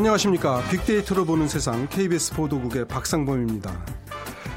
[0.00, 0.62] 안녕하십니까.
[0.70, 3.84] 빅데이터로 보는 세상 KBS 보도국의 박상범입니다.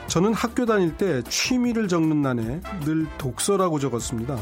[0.08, 4.38] 저는 학교 다닐 때 취미를 적는 난에 늘 독서라고 적었습니다.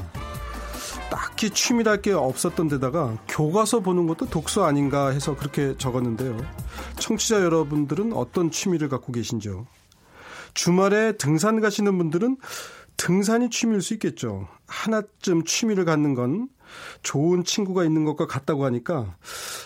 [1.10, 6.38] 딱히 취미랄 게 없었던 데다가 교과서 보는 것도 독서 아닌가 해서 그렇게 적었는데요.
[7.00, 9.66] 청취자 여러분들은 어떤 취미를 갖고 계신지요?
[10.54, 12.38] 주말에 등산 가시는 분들은
[12.98, 14.48] 등산이 취미일 수 있겠죠.
[14.68, 16.48] 하나쯤 취미를 갖는 건
[17.04, 19.16] 좋은 친구가 있는 것과 같다고 하니까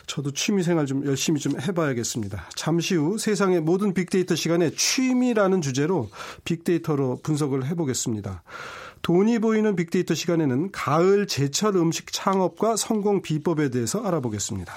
[0.07, 2.49] 저도 취미 생활 좀 열심히 좀 해봐야겠습니다.
[2.55, 6.09] 잠시 후 세상의 모든 빅데이터 시간에 취미라는 주제로
[6.43, 8.43] 빅데이터로 분석을 해보겠습니다.
[9.01, 14.73] 돈이 보이는 빅데이터 시간에는 가을 제철 음식 창업과 성공 비법에 대해서 알아보겠습니다.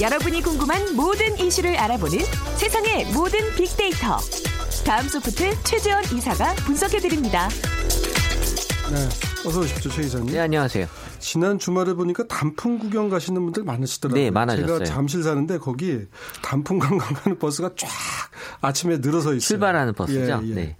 [0.00, 2.18] 여러분이 궁금한 모든 이슈를 알아보는
[2.56, 4.18] 세상의 모든 빅데이터.
[4.84, 7.48] 다음 소프트 최재원 이사가 분석해드립니다.
[8.90, 9.08] 네,
[9.46, 10.32] 어서 오십시오, 최 이사님.
[10.32, 10.86] 네, 안녕하세요.
[11.24, 14.22] 지난 주말에 보니까 단풍 구경 가시는 분들 많으시더라고요.
[14.22, 14.66] 네, 많아졌어요.
[14.66, 16.00] 제가 잠실 사는데 거기
[16.42, 17.88] 단풍 관광 가는 버스가 쫙
[18.60, 19.40] 아침에 늘어서 있어요.
[19.40, 20.42] 출발하는 버스죠.
[20.44, 20.54] 예, 예.
[20.54, 20.76] 네.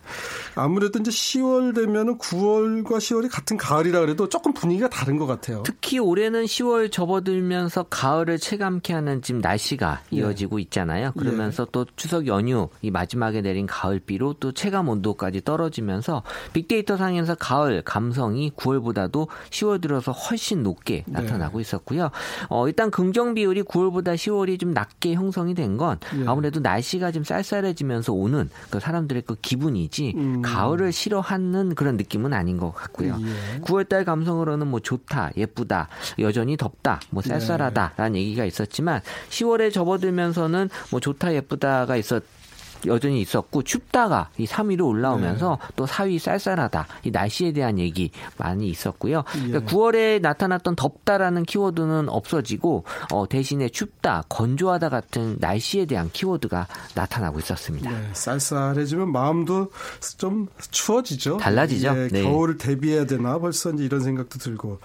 [0.55, 5.63] 아무래도 이제 10월 되면은 9월과 10월이 같은 가을이라 그래도 조금 분위기가 다른 것 같아요.
[5.65, 10.17] 특히 올해는 10월 접어들면서 가을을 체감케 하는 지금 날씨가 예.
[10.19, 11.13] 이어지고 있잖아요.
[11.13, 17.83] 그러면서 또 추석 연휴 이 마지막에 내린 가을비로 또 체감 온도까지 떨어지면서 빅데이터 상에서 가을
[17.83, 21.21] 감성이 9월보다도 10월 들어서 훨씬 높게 네.
[21.21, 22.11] 나타나고 있었고요.
[22.49, 26.25] 어, 일단 긍정 비율이 9월보다 10월이 좀 낮게 형성이 된건 예.
[26.27, 30.43] 아무래도 날씨가 좀 쌀쌀해지면서 오는 그 사람들의 그 기분이지 음.
[30.43, 33.19] 가을을 싫어하는 그런 느낌은 아닌 것 같고요.
[33.21, 33.61] 예.
[33.61, 35.89] 9월달 감성으로는 뭐 좋다, 예쁘다,
[36.19, 37.29] 여전히 덥다, 뭐 네.
[37.31, 39.01] 쌀쌀하다라는 얘기가 있었지만
[39.31, 42.23] 10월에 접어들면서는 뭐 좋다, 예쁘다가 있었.
[42.87, 45.69] 여전히 있었고 춥다가 이 3위로 올라오면서 네.
[45.77, 49.25] 또 4위 쌀쌀하다 이 날씨에 대한 얘기 많이 있었고요.
[49.37, 49.49] 예.
[49.49, 57.39] 그러니까 9월에 나타났던 덥다라는 키워드는 없어지고 어, 대신에 춥다, 건조하다 같은 날씨에 대한 키워드가 나타나고
[57.41, 57.91] 있었습니다.
[57.91, 59.71] 네, 쌀쌀해지면 마음도
[60.19, 61.39] 좀 추워지죠.
[61.39, 61.89] 달라지죠.
[61.97, 62.23] 예, 네.
[62.23, 64.79] 겨울을 대비해야 되나 벌써 이제 이런 생각도 들고.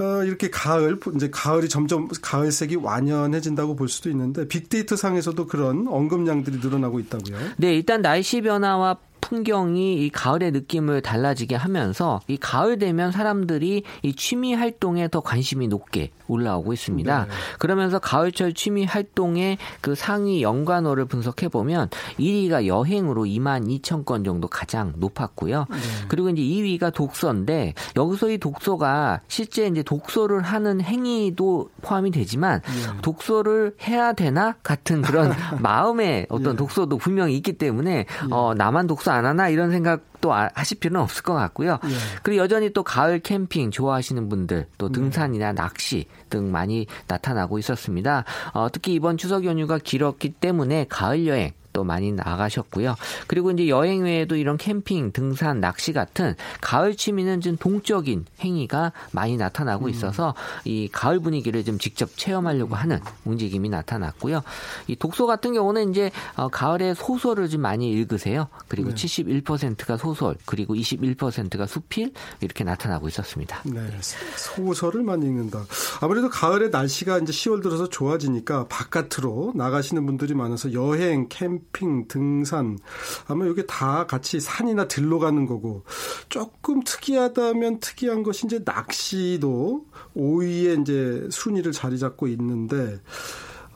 [0.00, 6.58] 어, 이렇게 가을 이제 가을이 점점 가을색이 완연해진다고 볼 수도 있는데 빅데이터 상에서도 그런 언급량들이
[6.58, 7.36] 늘어나고 있다고요.
[7.56, 8.98] 네, 일단 날씨 변화와
[9.28, 15.68] 풍경이 이 가을의 느낌을 달라지게 하면서 이 가을 되면 사람들이 이 취미 활동에 더 관심이
[15.68, 17.24] 높게 올라오고 있습니다.
[17.24, 17.30] 네.
[17.58, 24.48] 그러면서 가을철 취미 활동의 그 상위 연관어를 분석해 보면 1위가 여행으로 2만 2천 건 정도
[24.48, 25.66] 가장 높았고요.
[25.68, 25.76] 네.
[26.08, 33.00] 그리고 이제 2위가 독서인데 여기서 이 독서가 실제 이제 독서를 하는 행위도 포함이 되지만 예.
[33.02, 36.56] 독서를 해야 되나 같은 그런 마음의 어떤 예.
[36.56, 41.22] 독서도 분명히 있기 때문에 어 나만 독서 안 하나 이런 생각도 아- 하실 필요는 없을
[41.22, 41.78] 것 같고요.
[41.84, 41.88] 예.
[42.22, 48.24] 그리고 여전히 또 가을 캠핑 좋아하시는 분들 또 등산이나 낚시 등 많이 나타나고 있었습니다.
[48.52, 52.96] 어, 특히 이번 추석 연휴가 길었기 때문에 가을 여행 또 많이 나가셨고요.
[53.28, 59.36] 그리고 이제 여행 외에도 이런 캠핑, 등산, 낚시 같은 가을 취미는 좀 동적인 행위가 많이
[59.36, 60.34] 나타나고 있어서
[60.64, 64.42] 이 가을 분위기를 좀 직접 체험하려고 하는 움직임이 나타났고요.
[64.88, 68.48] 이 독서 같은 경우는 이제 어, 가을에 소설을 좀 많이 읽으세요.
[68.66, 68.96] 그리고 네.
[68.96, 73.62] 71%가 소설, 그리고 21%가 수필 이렇게 나타나고 있었습니다.
[73.66, 73.88] 네,
[74.36, 75.64] 소설을 많이 읽는다.
[76.00, 81.67] 아무래도 가을에 날씨가 이제 10월 들어서 좋아지니까 바깥으로 나가시는 분들이 많아서 여행, 캠핑,
[82.08, 82.78] 등산.
[83.26, 85.84] 아마 이게 다 같이 산이나 들로 가는 거고.
[86.28, 89.86] 조금 특이하다면 특이한 것이 이제 낚시도
[90.16, 93.00] 5위에 이제 순위를 자리 잡고 있는데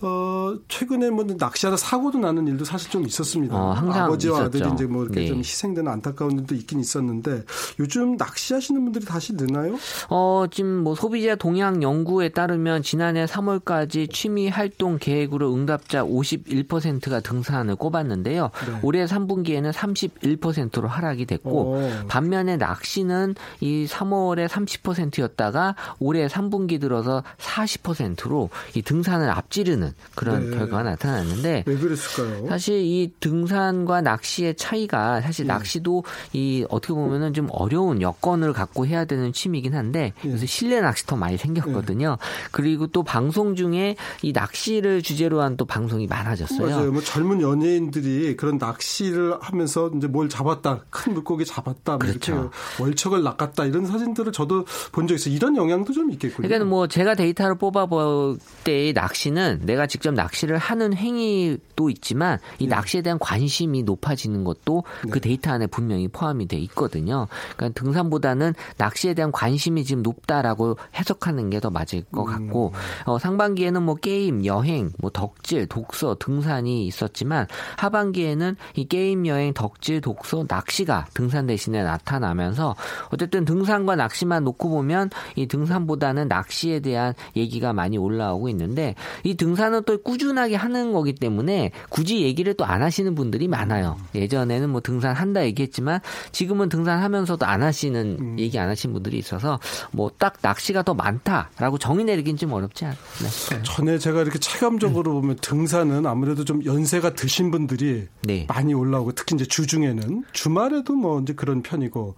[0.03, 3.57] 어, 최근에 뭐 낚시하다 사고도 나는 일도 사실 좀 있었습니다.
[3.57, 4.59] 어, 항상 아버지와 있었죠.
[4.59, 5.27] 아들이 이제 뭐 이렇게 네.
[5.29, 7.45] 좀 희생되는 안타까운 일도 있긴 있었는데
[7.79, 9.77] 요즘 낚시하시는 분들이 다시 느나요?
[10.11, 17.77] 어, 지금 뭐 소비자 동향 연구에 따르면 지난해 3월까지 취미 활동 계획으로 응답자 51%가 등산을
[17.77, 18.51] 꼽았는데요.
[18.67, 18.79] 네.
[18.83, 22.05] 올해 3분기에는 31%로 하락이 됐고 어.
[22.09, 30.57] 반면에 낚시는 이 3월에 30%였다가 올해 3분기 들어서 40%로 이 등산을 앞지르는 그런 네.
[30.57, 32.49] 결과가 나타났는데 왜 그랬을까요?
[32.49, 35.49] 사실 이 등산과 낚시의 차이가 사실 예.
[35.49, 40.33] 낚시도 이 어떻게 보면은 좀 어려운 여건을 갖고 해야 되는 취미이긴 한데 예.
[40.33, 42.19] 요새 실내 낚시터 많이 생겼거든요.
[42.51, 46.67] 그리고 또 방송 중에 이 낚시를 주제로 한 또 방송이 많아졌어요.
[46.67, 46.93] 맞아요.
[46.93, 52.33] 뭐 젊은 연예인들이 그런 낚시를 하면서 이제 뭘 잡았다, 큰 물고기 잡았다, 뭐 그렇죠.
[52.33, 55.35] 이렇게 월척을 낚았다 이런 사진들을 저도 본 적 있어요.
[55.35, 56.49] 이런 영향도 좀 있겠군요.
[56.49, 62.67] 그러니까 뭐 제가 데이터를 뽑아볼 때의 낚시는 내가 내가 직접 낚시를 하는 행위도 있지만 이
[62.67, 62.75] 네.
[62.75, 65.11] 낚시에 대한 관심이 높아지는 것도 네.
[65.11, 67.27] 그 데이터 안에 분명히 포함이 돼 있거든요.
[67.57, 73.11] 그러니까 등산보다는 낚시에 대한 관심이 지금 높다라고 해석하는 게 더 맞을 것 같고 음.
[73.11, 77.47] 어, 상반기에는 뭐 게임, 여행, 뭐 덕질, 독서, 등산이 있었지만
[77.77, 82.75] 하반기에는 이 게임, 여행, 덕질, 독서, 낚시가 등산 대신에 나타나면서
[83.11, 89.62] 어쨌든 등산과 낚시만 놓고 보면 이 등산보다는 낚시에 대한 얘기가 많이 올라오고 있는데 이 등산
[89.75, 93.99] 은또 꾸준하게 하는 거기 때문에 굳이 얘기를 또 안 하시는 분들이 많아요.
[94.15, 96.01] 예전에는 뭐 등산 한다 얘기했지만
[96.31, 98.39] 지금은 등산하면서도 안 하시는 음.
[98.39, 99.59] 얘기 안 하신 분들이 있어서
[99.91, 103.63] 뭐 딱 낚시가 더 많다라고 정의 내리긴 좀 어렵지 않나 싶어요.
[103.65, 105.21] 전에 제가 이렇게 체감적으로 음.
[105.21, 108.47] 보면 등산은 아무래도 좀 연세가 드신 분들이 네.
[108.49, 112.15] 많이 올라오고 특히 이제 주중에는 주말에도 뭐 이제 그런 편이고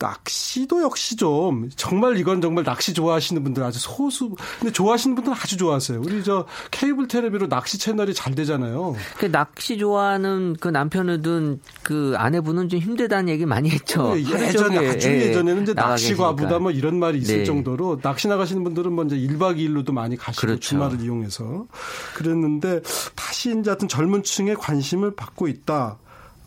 [0.00, 5.56] 낚시도 역시 좀 정말 이건 정말 낚시 좋아하시는 분들 아주 소수 근데 좋아하시는 분들은 아주
[5.56, 6.00] 좋아하세요.
[6.00, 8.96] 우리 저 케이블 테레비로 낚시 채널이 잘 되잖아요.
[9.18, 14.14] 그 낚시 좋아하는 그 남편을 둔 그 아내분은 좀 힘들다는 얘기 많이 했죠.
[14.14, 17.44] 네, 예전에 아주 예, 예전에는 이제 낚시 과부다 뭐 이런 말이 있을 네.
[17.44, 20.60] 정도로 낚시 나가시는 분들은 먼저 뭐 1박 2일로도 많이 가시고 그렇죠.
[20.60, 21.66] 주말을 이용해서
[22.14, 22.80] 그랬는데
[23.14, 25.98] 다시 이제 하여튼 젊은 층에 관심을 받고 있다.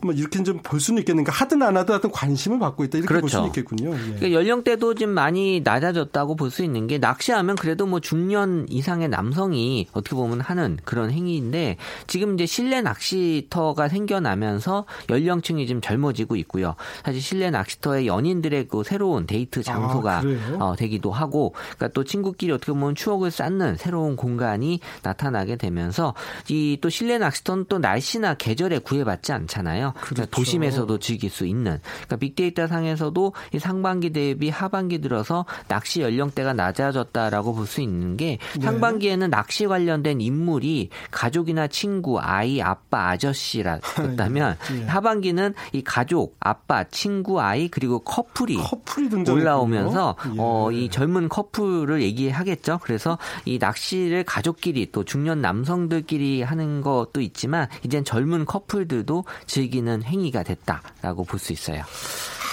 [0.04, 3.22] 뭐 이렇게 좀 볼 수는 있겠는가 하든 안 하든 하여튼 관심을 받고 있다 이렇게 그렇죠.
[3.22, 3.92] 볼 수는 있겠군요.
[3.94, 3.98] 예.
[4.14, 9.88] 그러니까 연령대도 좀 많이 낮아졌다고 볼 수 있는 게 낚시하면 그래도 뭐 중년 이상의 남성이
[9.92, 16.76] 어떻게 보면 하는 그런 행위인데 지금 이제 실내 낚시터가 생겨나면서 연령층이 좀 젊어지고 있고요.
[17.04, 22.04] 사실 실내 낚시터의 연인들의 그 새로운 데이트 아, 장소가 아, 어, 되기도 하고 그러니까 또
[22.04, 26.14] 친구끼리 어떻게 보면 추억을 쌓는 새로운 공간이 나타나게 되면서
[26.48, 29.93] 이 또 실내 낚시터는 또 날씨나 계절에 구애받지 않잖아요.
[30.00, 30.30] 그렇죠.
[30.30, 31.80] 도심에서도 즐길 수 있는.
[31.82, 38.38] 그러니까 빅데이터 상에서도 이 상반기 대비 하반기 들어서 낚시 연령대가 낮아졌다라고 볼 수 있는 게
[38.56, 38.64] 네.
[38.64, 44.86] 상반기에는 낚시 관련된 인물이 가족이나 친구, 아이, 아빠, 아저씨라였다면 네.
[44.86, 50.36] 하반기는 이 가족, 아빠, 친구, 아이 그리고 커플이, 커플이 올라오면서 예.
[50.38, 52.80] 어, 이 젊은 커플을 얘기하겠죠.
[52.82, 60.02] 그래서 이 낚시를 가족끼리 또 중년 남성들끼리 하는 것도 있지만 이젠 젊은 커플들도 즐기 는
[60.02, 61.82] 있는 행위가 됐다라고 볼 수 있어요.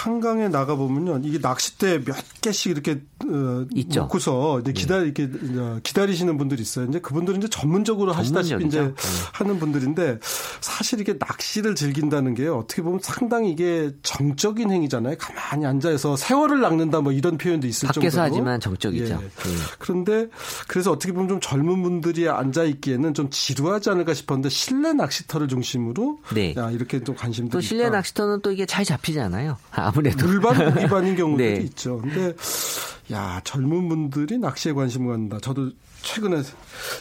[0.02, 4.02] 한강에 나가 보면요, 이게 낚싯대 몇 개씩 이렇게 어, 있죠.
[4.02, 5.06] 놓고서 이제 기다 네.
[5.06, 5.30] 이렇게
[5.84, 6.88] 기다리시는 분들이 있어요.
[6.88, 8.94] 이제 그분들은 이제 전문적으로 하시다시피 이제 네.
[9.34, 10.18] 하는 분들인데
[10.60, 15.18] 사실 이게 낚시를 즐긴다는 게 어떻게 보면 상당히 이게 정적인 행위잖아요.
[15.20, 18.24] 가만히 앉아서 세월을 낚는다 뭐 이런 표현도 있을 밖에서 정도로.
[18.24, 19.14] 하지만 정적이죠.
[19.14, 19.18] 예.
[19.18, 19.30] 네.
[19.78, 20.28] 그런데
[20.68, 26.20] 그래서 어떻게 보면 좀 젊은 분들이 앉아 있기에는 좀 지루하지 않을까 싶었는데 실내 낚시터를 중심으로
[26.34, 26.56] 네.
[26.58, 27.98] 야, 이렇게 또 관심도 또 실내 있다.
[27.98, 29.58] 낚시터는 또 이게 잘 잡히잖아요.
[29.92, 31.56] 아무래도 물반 고기반인 경우도 네.
[31.58, 32.00] 있죠.
[32.00, 32.34] 근데
[33.12, 35.40] 야 젊은 분들이 낚시에 관심을 갖는다.
[35.40, 35.72] 저도
[36.04, 36.42] 최근에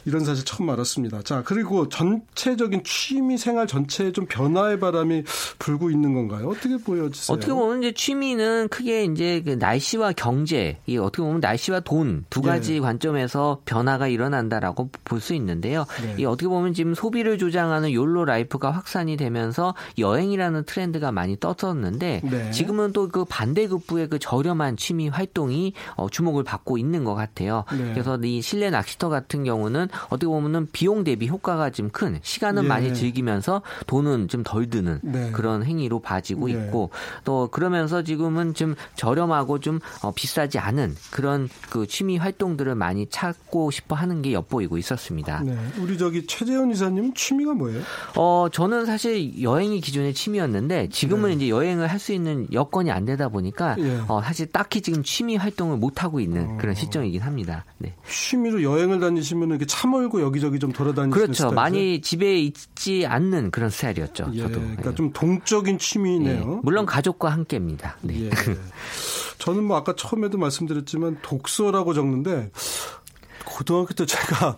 [0.05, 1.23] 이런 사실 처음 알았습니다.
[1.23, 5.25] 자, 그리고 전체적인 취미 생활 전체에 좀 변화의 바람이
[5.59, 6.49] 불고 있는 건가요?
[6.51, 7.35] 어떻게 보여지세요?
[7.35, 12.43] 어떻게 보면 이제 취미는 크게 이제 그 날씨와 경제, 이 어떻게 보면 날씨와 돈 두
[12.43, 12.81] 가지 예.
[12.81, 15.85] 관점에서 변화가 일어난다라고 볼 수 있는데요.
[16.03, 16.17] 네.
[16.19, 22.51] 이 어떻게 보면 지금 소비를 조장하는 YOLO life가 확산이 되면서 여행이라는 트렌드가 많이 떴었는데 네.
[22.51, 27.65] 지금은 또 그 반대급부의 그 저렴한 취미 활동이 어, 주목을 받고 있는 것 같아요.
[27.73, 27.93] 네.
[27.93, 32.69] 그래서 이 실내 낚시터 같은 경우는 어떻게 보면은 비용 대비 효과가 좀 큰 시간은 예.
[32.69, 35.31] 많이 즐기면서 돈은 좀 덜 드는 네.
[35.33, 36.55] 그런 행위로 봐지고 예.
[36.55, 36.91] 있고
[37.25, 43.71] 또 그러면서 지금은 좀 저렴하고 좀 어, 비싸지 않은 그런 그 취미 활동들을 많이 찾고
[43.71, 45.43] 싶어 하는 게 엿보이고 있었습니다.
[45.45, 45.59] 네.
[45.79, 47.83] 우리 저기 최재현 이사님 취미가 뭐예요?
[48.17, 51.35] 어 저는 사실 여행이 기존의 취미였는데 지금은 네.
[51.37, 54.01] 이제 여행을 할 수 있는 여건이 안 되다 보니까 예.
[54.09, 56.57] 어, 사실 딱히 지금 취미 활동을 못 하고 있는 어.
[56.59, 57.65] 그런 시점이긴 합니다.
[57.79, 57.95] 네.
[58.09, 61.33] 취미로 여행을 다니시면 이렇게 차 몰고 여기저기 좀 돌아다니시는 그렇죠.
[61.35, 61.55] 스타일이죠?
[61.55, 64.31] 많이 집에 있지 않는 그런 스타일이었죠.
[64.35, 64.61] 예, 저도.
[64.61, 64.95] 그러니까 예.
[64.95, 66.41] 좀 동적인 취미네요.
[66.41, 67.97] 예, 물론 가족과 함께입니다.
[68.03, 68.27] 네.
[68.27, 68.31] 예.
[69.39, 72.51] 저는 뭐 아까 처음에도 말씀드렸지만 독서라고 적는데
[73.45, 74.57] 고등학교 때 제가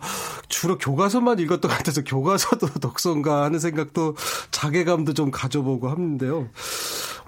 [0.49, 4.15] 주로 교과서만 읽었던 것 같아서 교과서도 독서인가 하는 생각도
[4.51, 6.49] 자괴감도 좀 가져보고 하는데요.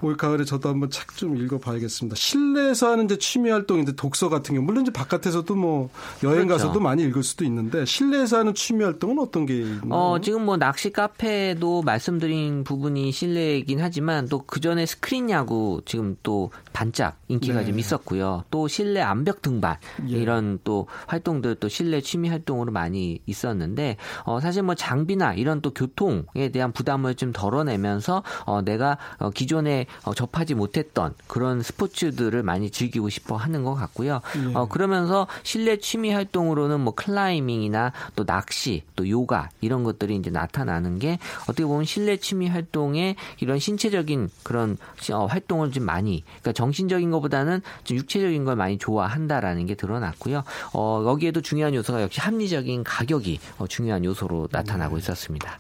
[0.01, 2.15] 올 가을에 저도 한번 책 좀 읽어봐야겠습니다.
[2.17, 5.89] 실내에서 하는 이제 취미 활동인데 독서 같은 경우 물론 이제 바깥에서도 뭐
[6.23, 6.65] 여행 그렇죠.
[6.65, 9.89] 가서도 많이 읽을 수도 있는데 실내에서 하는 취미 활동은 어떤 게 있나요?
[9.91, 16.15] 어, 지금 뭐 낚시 카페도 말씀드린 부분이 실내이긴 하지만 또 그 전에 스크린 야구 지금
[16.21, 17.65] 또 반짝 인기가 네.
[17.65, 18.43] 좀 있었고요.
[18.51, 19.77] 또 실내 암벽 등반
[20.09, 20.17] 예.
[20.17, 25.73] 이런 또 활동들 또 실내 취미 활동으로 많이 있었는데 어, 사실 뭐 장비나 이런 또
[25.73, 32.41] 교통에 대한 부담을 좀 덜어내면서 어, 내가 어, 기존에 전에 어, 접하지 못했던 그런 스포츠들을
[32.43, 34.21] 많이 즐기고 싶어 하는 것 같고요.
[34.37, 34.55] 예.
[34.55, 40.99] 어, 그러면서 실내 취미 활동으로는 뭐 클라이밍이나 또 낚시, 또 요가 이런 것들이 이제 나타나는
[40.99, 44.77] 게 어떻게 보면 실내 취미 활동에 이런 신체적인 그런
[45.13, 50.43] 어, 활동을 좀 많이 그러니까 정신적인 것보다는 좀 육체적인 걸 많이 좋아한다라는 게 드러났고요.
[50.73, 54.99] 어, 여기에도 중요한 요소가 역시 합리적인 가격이 어, 중요한 요소로 나타나고 네.
[54.99, 55.57] 있었습니다.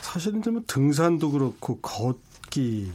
[0.00, 2.90] 사실은 좀 등산도 그렇고 걷기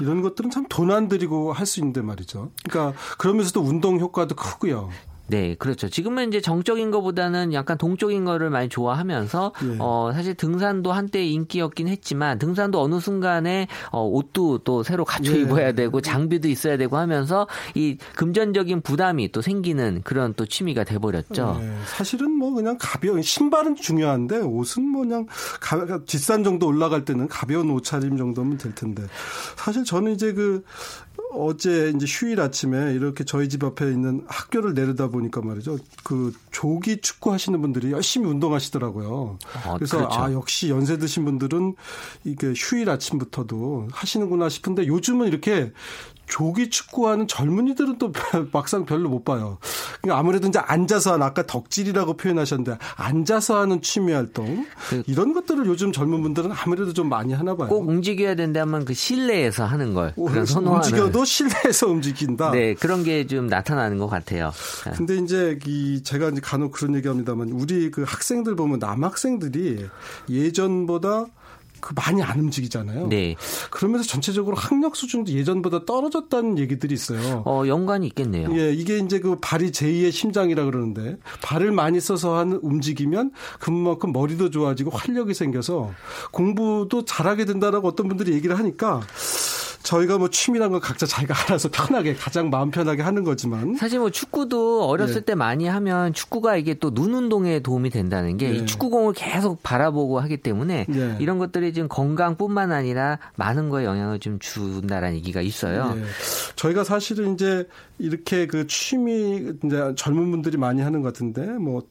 [0.00, 2.50] 이런 것들은 참 돈 안 들이고 할 수 있는데 말이죠.
[2.68, 4.90] 그러니까 그러면서도 운동 효과도 크고요.
[5.26, 5.88] 네, 그렇죠.
[5.88, 9.76] 지금은 이제 정적인 것보다는 약간 동적인 거를 많이 좋아하면서 예.
[9.78, 15.40] 어 사실 등산도 한때 인기였긴 했지만 등산도 어느 순간에 어 옷도 또 새로 갖춰 예.
[15.40, 20.98] 입어야 되고 장비도 있어야 되고 하면서 이 금전적인 부담이 또 생기는 그런 또 취미가 돼
[20.98, 21.58] 버렸죠.
[21.60, 21.72] 예.
[21.86, 25.26] 사실은 뭐 그냥 가벼운 신발은 중요한데 옷은 뭐 그냥
[25.60, 29.02] 가, 뒷산 정도 올라갈 때는 가벼운 옷차림 정도면 될 텐데
[29.56, 30.62] 사실 저는 이제 그
[31.32, 35.78] 어제 이제 휴일 아침에 이렇게 저희 집 앞에 있는 학교를 내려다 보니까 말이죠.
[36.04, 39.38] 그 조기 축구 하시는 분들이 열심히 운동하시더라고요.
[39.64, 40.20] 아, 그래서 그렇죠.
[40.20, 41.74] 아 역시 연세 드신 분들은
[42.24, 45.72] 이게 휴일 아침부터도 하시는구나 싶은데 요즘은 이렇게
[46.26, 48.12] 조기 축구하는 젊은이들은 또
[48.52, 49.58] 막상 별로 못 봐요.
[50.00, 55.66] 그러니까 아무래도 이제 앉아서 하는 아까 덕질이라고 표현하셨는데 앉아서 하는 취미 활동 그, 이런 것들을
[55.66, 57.68] 요즘 젊은 분들은 아무래도 좀 많이 하나 봐요.
[57.68, 62.50] 꼭 움직여야 된다면 그 실내에서 하는 걸 그런 선호하는 움직여도 실내에서 움직인다.
[62.52, 64.52] 네 그런 게 좀 나타나는 것 같아요.
[64.96, 69.86] 근데 이제 이 제가 이제 간혹 그런 얘기합니다만 우리 그 학생들 보면 남학생들이
[70.28, 71.26] 예전보다
[71.84, 73.08] 그 많이 안 움직이잖아요.
[73.08, 73.36] 네.
[73.70, 77.42] 그러면서 전체적으로 학력 수준도 예전보다 떨어졌다는 얘기들이 있어요.
[77.44, 78.48] 어, 연관이 있겠네요.
[78.56, 84.48] 예, 이게 이제 그 발이 제2의 심장이라 그러는데 발을 많이 써서 하는 움직이면 그만큼 머리도
[84.48, 85.92] 좋아지고 활력이 생겨서
[86.30, 89.02] 공부도 잘하게 된다라고 어떤 분들이 얘기를 하니까
[89.84, 94.10] 저희가 뭐 취미란 건 각자 자기가 알아서 편하게 가장 마음 편하게 하는 거지만 사실 뭐
[94.10, 95.20] 축구도 어렸을 예.
[95.20, 98.64] 때 많이 하면 축구가 이게 또 눈 운동에 도움이 된다는 게 예.
[98.64, 101.16] 축구공을 계속 바라보고 하기 때문에 예.
[101.20, 105.94] 이런 것들이 지금 건강뿐만 아니라 많은 거에 영향을 좀 준다라는 얘기가 있어요.
[105.96, 106.02] 예.
[106.56, 111.82] 저희가 사실은 이제 이렇게 그 취미 이제 젊은 분들이 많이 하는 것 같은데 뭐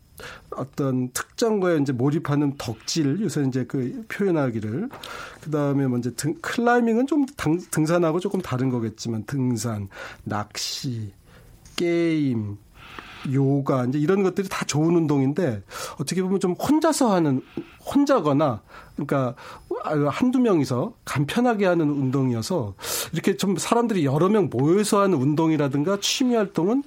[0.51, 4.89] 어떤 특정 거에 이제 몰입하는 덕질 요새 이제 그 표현하기를.
[5.42, 9.89] 그 다음에 먼저 뭐등 클라이밍은 좀 당, 등산하고 조금 다른 거겠지만 등산,
[10.24, 11.12] 낚시,
[11.75, 12.58] 게임,
[13.32, 15.63] 요가 이제 이런 것들이 다 좋은 운동인데
[16.00, 17.42] 어떻게 보면 좀 혼자서 하는
[17.86, 18.62] 혼자거나
[18.96, 19.36] 그러니까
[20.10, 22.76] 한두 명이서 간편하게 하는 운동이어서
[23.12, 26.84] 이렇게 좀 사람들이 여러 명 모여서 하는 운동이라든가 취미 활동은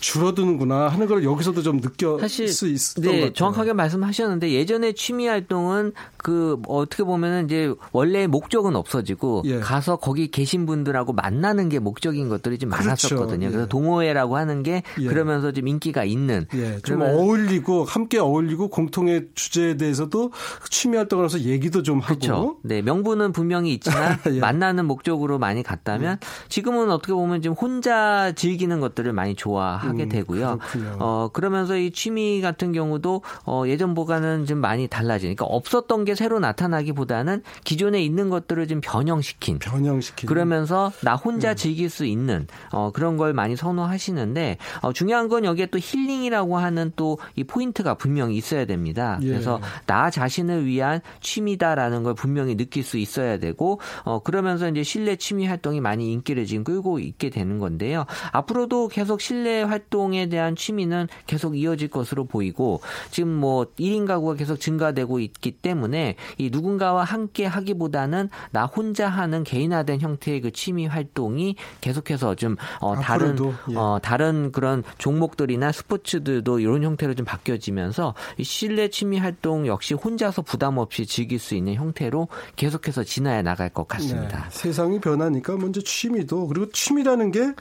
[0.00, 3.32] 줄어드는구나 하는 걸 여기서도 좀 느껴 사실 수 있었던 네, 것 같아요.
[3.32, 9.58] 정확하게 말씀하셨는데 예전에 취미 활동은 그 어떻게 보면은 이제 원래 목적은 없어지고 예.
[9.60, 12.86] 가서 거기 계신 분들하고 만나는 게 목적인 것들이 좀 그렇죠.
[12.86, 13.46] 많았었거든요.
[13.46, 13.50] 예.
[13.50, 15.06] 그래서 동호회라고 하는 게 예.
[15.06, 16.78] 그러면서 좀 인기가 있는 예.
[16.82, 20.32] 좀 어울리고 함께 어울리고 공통의 주제에 대해서도
[20.70, 22.58] 취미 활동을 해서 얘기도 좀 하고.
[22.62, 24.40] 네, 명분은 분명히 있지만 예.
[24.40, 26.48] 만나는 목적으로 많이 갔다면 음.
[26.48, 30.58] 지금은 어떻게 보면 지금 혼자 즐기는 것들을 많이 좋아하게 음, 되고요.
[30.58, 30.96] 그렇군요.
[31.00, 36.38] 어, 그러면서 이 취미 같은 경우도 어, 예전보다는 좀 많이 달라지니까 그러니까 없었던 게 새로
[36.40, 41.56] 나타나기보다는 기존에 있는 것들을 좀 변형시킨 변형시킨 그러면서 나 혼자 음.
[41.56, 46.92] 즐길 수 있는 어, 그런 걸 많이 선호하시는데 어, 중요한 건 여기에 또 힐링이라고 하는
[46.96, 49.18] 또 이 포인트가 분명히 있어야 됩니다.
[49.22, 49.28] 예.
[49.28, 54.82] 그래서 나 자신을 위한 취 미다라는 걸 분명히 느낄 수 있어야 되고 어 그러면서 이제
[54.82, 58.06] 실내 취미 활동이 많이 인기를 지금 끌고 있게 되는 건데요.
[58.32, 62.80] 앞으로도 계속 실내 활동에 대한 취미는 계속 이어질 것으로 보이고
[63.10, 69.44] 지금 뭐 1인 가구가 계속 증가되고 있기 때문에 이 누군가와 함께 하기보다는 나 혼자 하는
[69.44, 73.36] 개인화된 형태의 그 취미 활동이 계속해서 좀 어, 다른
[73.70, 73.76] 예.
[73.76, 80.42] 어, 다른 그런 종목들이나 스포츠들도 이런 형태로 좀 바뀌어지면서 이 실내 취미 활동 역시 혼자서
[80.42, 84.44] 부담 없이 즐길 수 있는 형태로 계속해서 진화해 나갈 것 같습니다.
[84.44, 87.52] 네, 세상이 변하니까 먼저 취미도 그리고 취미라는 게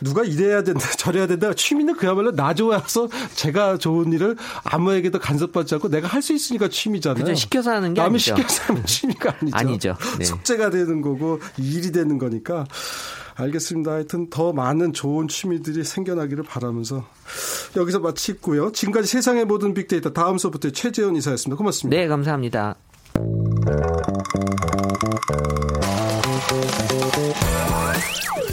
[0.00, 5.88] 누가 이래야 된다 저래야 된다 취미는 그야말로 나 좋아서 제가 좋은 일을 아무에게도 간섭받지 않고
[5.88, 7.24] 내가 할 수 있으니까 취미잖아요.
[7.24, 8.36] 그죠 시켜서 하는 게 남이 아니죠.
[8.36, 9.56] 시켜서 하는 취미가 아니죠.
[9.56, 9.96] 아니죠.
[10.18, 10.24] 네.
[10.26, 12.66] 숙제가 되는 거고 일이 되는 거니까
[13.36, 13.92] 알겠습니다.
[13.92, 17.06] 하여튼 더 많은 좋은 취미들이 생겨나기를 바라면서
[17.76, 18.72] 여기서 마치고요.
[18.72, 21.56] 지금까지 세상의 모든 빅데이터 다음 수업부터 최재현 이사였습니다.
[21.56, 21.96] 고맙습니다.
[21.98, 22.76] 네, 감사합니다.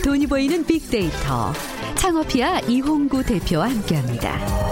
[0.03, 1.53] 돈이 보이는 빅데이터
[1.95, 4.67] 창업이야 이홍구 대표와 함께합니다.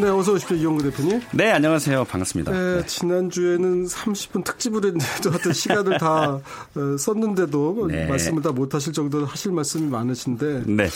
[0.00, 0.56] 네, 어서 오십시오.
[0.56, 1.20] 이용구 대표님.
[1.32, 2.04] 네, 안녕하세요.
[2.04, 2.52] 반갑습니다.
[2.52, 2.86] 네, 네.
[2.86, 6.34] 지난주에는 30분 특집을 했는데도 하여튼 시간을 다
[6.76, 8.06] 어, 썼는데도 네.
[8.06, 10.88] 말씀을 다 못하실 정도로 하실 말씀이 많으신데 네.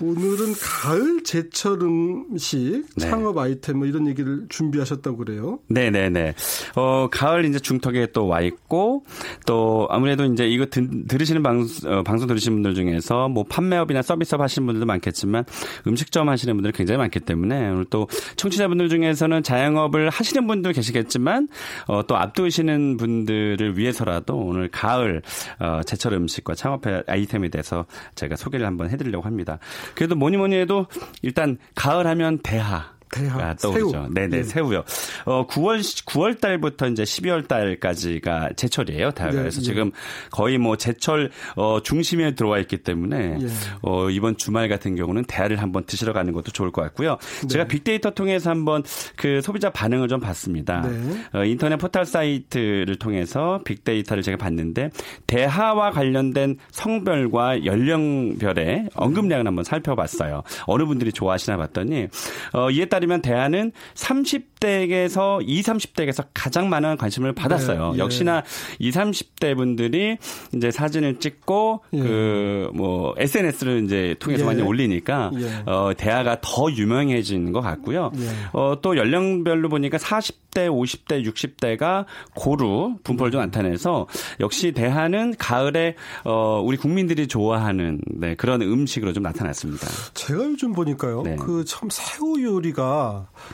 [0.00, 3.08] 오늘은 가을 제철 음식 네.
[3.08, 5.60] 창업 아이템 뭐 이런 얘기를 준비하셨다고 그래요.
[5.68, 6.34] 네, 네, 네.
[6.74, 9.04] 어, 가을 이제 중턱에 또 와 있고
[9.46, 14.40] 또 아무래도 이제 이거 들, 들으시는 방, 어, 방송 들으시는 분들 중에서 뭐 판매업이나 서비스업
[14.40, 15.44] 하시는 분들도 많겠지만
[15.86, 21.48] 음식점 하시는 분들이 굉장히 많기 때문에 오늘 또 청취자분들 중에서는 자영업을 하시는 분들 계시겠지만
[21.86, 25.22] 어, 또 앞두시는 분들을 위해서라도 오늘 가을
[25.60, 29.58] 어, 제철 음식과 창업 아이템에 대해서 제가 소개를 한번 해드리려고 합니다.
[29.94, 30.86] 그래도 뭐니 뭐니 해도
[31.22, 32.93] 일단 가을 하면 대하.
[33.14, 33.90] 대하 떠오르죠.
[33.90, 34.08] 새우.
[34.12, 34.42] 네네 예.
[34.42, 34.82] 새우요.
[35.24, 39.12] 어 9월 9월 달부터 이제 12월 달까지가 제철이에요.
[39.12, 39.50] 대하가 네, 예.
[39.50, 39.92] 지금
[40.32, 43.46] 거의 뭐 제철 어 중심에 들어와 있기 때문에 예.
[43.82, 47.18] 어 이번 주말 같은 경우는 대하를 한번 드시러 가는 것도 좋을 것 같고요.
[47.42, 47.48] 네.
[47.48, 48.82] 제가 빅데이터 통해서 한번
[49.16, 50.80] 그 소비자 반응을 좀 봤습니다.
[50.80, 51.24] 네.
[51.34, 54.90] 어, 인터넷 포털 사이트를 통해서 빅데이터를 제가 봤는데
[55.28, 60.42] 대하와 관련된 성별과 연령별의 언급량을 한번 살펴봤어요.
[60.66, 62.08] 어느 분들이 좋아하시나 봤더니
[62.52, 67.92] 어 이에 따라 따르면 대안은 30대에서 20, 30대에서 가장 많은 관심을 받았어요.
[67.92, 67.98] 네, 예.
[67.98, 68.42] 역시나
[68.78, 70.16] 20, 30대 분들이
[70.54, 71.98] 이제 사진을 찍고 예.
[72.00, 74.46] 그뭐 SNS를 이제 통해서 예.
[74.46, 75.70] 많이 올리니까 예.
[75.70, 78.10] 어 대화가 더 유명해진 것 같고요.
[78.16, 78.28] 예.
[78.52, 84.06] 어또 연령별로 보니까 40대, 50대, 60대가 고루 분포를 좀 나타내서
[84.40, 85.94] 역시 대하는 가을에
[86.24, 89.86] 어 우리 국민들이 좋아하는 네, 그런 음식으로 좀 나타났습니다.
[90.14, 91.22] 제가 요즘 보니까요.
[91.22, 91.36] 네.
[91.36, 92.93] 그참 새우 요리가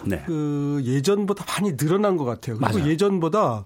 [0.04, 0.22] 네.
[0.26, 2.56] 그 예전보다 많이 늘어난 것 같아요.
[2.58, 2.90] 그리고 맞아요.
[2.90, 3.64] 예전보다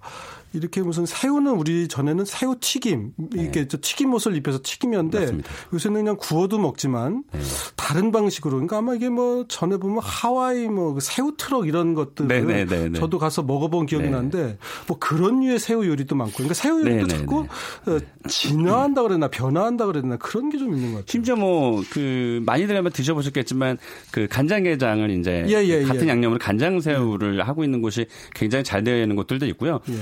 [0.54, 3.78] 이렇게 무슨 새우는 우리 전에는 새우 튀김 이렇게 네.
[3.78, 5.50] 튀김 옷을 입혀서 튀김이었는데 맞습니다.
[5.73, 7.40] 요새는 그냥 구워도 먹지만 네.
[7.76, 12.40] 다른 방식으로 그러니까 아마 이게 뭐 전에 보면 하와이 뭐그 새우 트럭 이런 것들 네,
[12.40, 16.54] 네, 네, 네, 저도 가서 먹어본 기억이 나는데 뭐 그런 류의 새우 요리도 많고 그러니까
[16.54, 17.40] 새우 요리도 자꾸
[17.87, 21.04] 어, 진화한다 그랬나 변화한다 그랬나 그런 게 좀 있는 것 같아요.
[21.08, 23.78] 심지어 뭐 그 많이들 한번 드셔보셨겠지만
[24.10, 26.10] 그 간장게장을 이제 예, 예, 같은 예.
[26.10, 27.43] 양념으로 간장새우를 예.
[27.43, 29.80] 하고 있는 곳이 굉장히 잘 되어 있는 곳들도 있고요.
[29.88, 29.95] 예.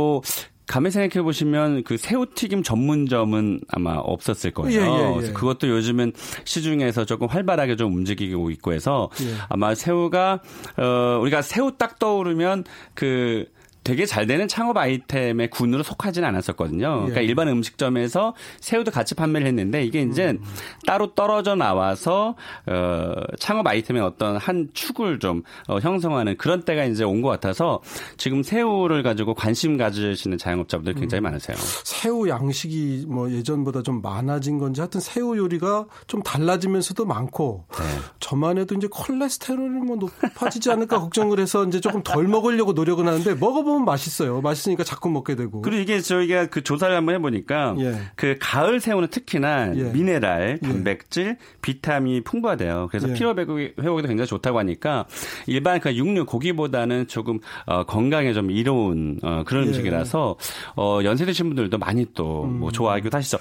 [0.00, 0.22] 또
[0.66, 4.80] 가만 생각해 보시면 그 새우튀김 전문점은 아마 없었을 거예요.
[4.80, 5.32] 예, 예, 예.
[5.32, 6.12] 그것도 요즘은
[6.44, 9.34] 시중에서 조금 활발하게 좀 움직이고 있고 해서 예.
[9.48, 10.40] 아마 새우가
[10.78, 13.46] 어 우리가 새우 딱 떠오르면 그
[13.82, 16.96] 되게 잘 되는 창업 아이템의 군으로 속하지는 않았었거든요.
[16.96, 17.24] 그러니까 예.
[17.24, 20.44] 일반 음식점에서 새우도 같이 판매를 했는데 이게 이제 음.
[20.86, 22.34] 따로 떨어져 나와서
[22.66, 27.80] 어 창업 아이템의 어떤 한 축을 좀 어, 형성하는 그런 때가 이제 온 것 같아서
[28.16, 31.24] 지금 새우를 가지고 관심 가지시는 자영업자분들 굉장히 음.
[31.24, 31.56] 많으세요.
[31.84, 37.84] 새우 양식이 뭐 예전보다 좀 많아진 건지 하여튼 새우 요리가 좀 달라지면서도 많고 네.
[38.20, 43.34] 저만 해도 이제 콜레스테롤이 뭐 높아지지 않을까 걱정을 해서 이제 조금 덜 먹으려고 노력은 하는데
[43.34, 44.40] 먹어보 먹으면 맛있어요.
[44.40, 45.62] 맛있으니까 자꾸 먹게 되고.
[45.62, 47.94] 그리고 이게 저희가 그 조사를 한번 해보니까 예.
[48.14, 49.82] 그 가을 새우는 특히나 예.
[49.84, 50.66] 미네랄, 예.
[50.66, 51.36] 단백질, 예.
[51.62, 52.88] 비타민이 풍부하대요.
[52.90, 53.14] 그래서 예.
[53.14, 55.06] 피로 회복에도 굉장히 좋다고 하니까
[55.46, 59.68] 일반 그 육류 고기보다는 조금 어, 건강에 좀 이로운 어, 그런 예.
[59.68, 60.36] 음식이라서
[60.76, 62.72] 어, 연세 드신 분들도 많이 또뭐 음.
[62.72, 63.38] 좋아하기도 하시죠.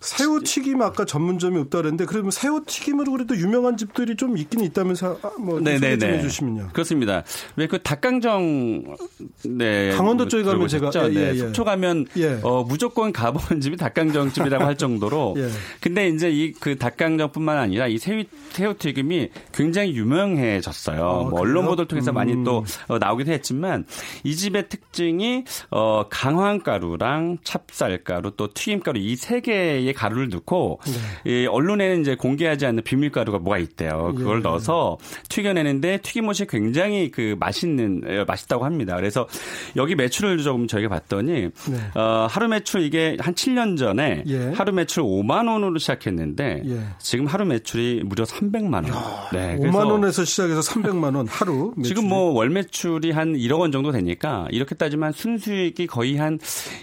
[0.00, 5.18] 새우 튀김 아까 전문점이 없다 그랬는데 그러면 새우 튀김으로 그래도 유명한 집들이 좀 있긴 있다면서
[5.22, 5.98] 아, 뭐 네네네.
[5.98, 6.68] 좀 해주시면요.
[6.72, 7.22] 그렇습니다.
[7.56, 8.96] 왜 그 닭강정
[9.44, 9.96] 네 네.
[9.96, 11.20] 강원도 쪽에 가면 제가 예, 네.
[11.20, 11.38] 예, 예.
[11.38, 12.38] 속초 가면 예.
[12.42, 15.34] 어, 무조건 가본 집이 닭강정집이라고 할 정도로.
[15.38, 15.48] 예.
[15.80, 21.00] 근데 이제 이 그 닭강정뿐만 아니라 이 새우 새우 튀김이 굉장히 유명해졌어요.
[21.02, 22.14] 어, 뭐 언론 보도를 통해서 음.
[22.14, 23.84] 많이 또 어, 나오기도 했지만
[24.24, 30.80] 이 집의 특징이 어, 강황가루랑 찹쌀가루 또 튀김가루 이 세 개의 가루를 넣고
[31.24, 31.30] 네.
[31.30, 34.14] 이 언론에는 이제 공개하지 않는 비밀가루가 뭐가 있대요.
[34.16, 34.42] 그걸 예.
[34.42, 34.96] 넣어서
[35.28, 38.96] 튀겨내는데 튀김옷이 굉장히 그 맛있는 어, 맛있다고 합니다.
[38.96, 39.28] 그래서
[39.76, 41.50] 여기 매출을 조금 저희가 봤더니 네.
[41.94, 44.52] 어, 하루 매출 이게 한 7년 전에 예.
[44.54, 46.80] 하루 매출 5만 원으로 시작했는데 예.
[46.98, 48.86] 지금 하루 매출이 무려 300만 원.
[48.88, 51.72] 야, 네, 5만 원에서 시작해서 300만 원 하루.
[51.76, 51.88] 매출이.
[51.88, 56.38] 지금 뭐 월 매출이 한 1억 원 정도 되니까 이렇게 따지면 순수익이 거의 한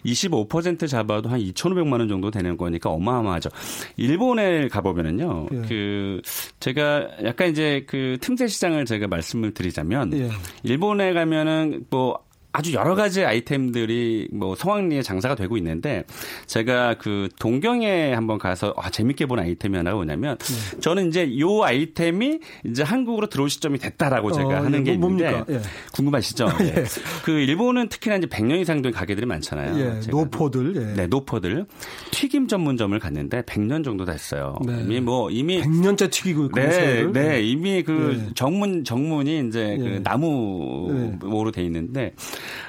[0.05, 3.49] 25% 잡아도 한 2,500만 원 정도 되는 거니까 어마어마하죠.
[3.97, 5.47] 일본에 가보면은요.
[5.51, 5.61] 예.
[5.67, 6.21] 그
[6.59, 10.29] 제가 약간 이제 그 틈새 시장을 제가 말씀을 드리자면 예.
[10.63, 12.19] 일본에 가면은 뭐
[12.53, 16.05] 아주 여러 가지 아이템들이 뭐 성황리에 장사가 되고 있는데
[16.47, 20.79] 제가 그 동경에 한번 가서 아, 재밌게 본 아이템이 하나가 뭐냐면 네.
[20.79, 25.43] 저는 이제 요 아이템이 이제 한국으로 들어올 시점이 됐다라고 제가 어, 하는 예, 게뭐 있는데
[25.49, 25.61] 예.
[25.93, 26.47] 궁금하시죠?
[26.61, 26.65] 예.
[26.81, 26.83] 예.
[27.23, 29.79] 그 일본은 특히나 이제 100년 이상 된 가게들이 많잖아요.
[29.79, 30.75] 예, 노포들.
[30.75, 30.93] 예.
[30.95, 31.65] 네, 노포들.
[32.11, 34.57] 튀김 전문점을 갔는데 100년 정도 됐어요.
[34.65, 34.81] 네.
[34.81, 41.63] 이미 뭐 이미 100년째 튀기고 네, 네, 이미 그 정문 정문이 이제 그 나무로 돼
[41.63, 42.13] 있는데